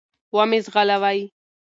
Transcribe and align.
و 0.35 0.37
مي 0.49 0.59
ځغلوی. 0.65 1.19